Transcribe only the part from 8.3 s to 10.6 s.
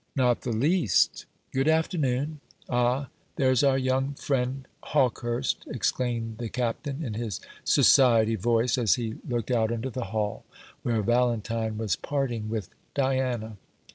voice, as he looked out into the hall,